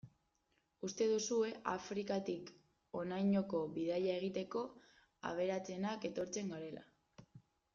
Uste 0.85 1.07
duzue 1.09 1.49
Afrikatik 1.73 2.49
honainoko 3.01 3.59
bidaia 3.75 4.17
egiteko, 4.21 4.65
aberatsenak 5.33 6.09
etortzen 6.11 6.51
garela. 6.57 6.87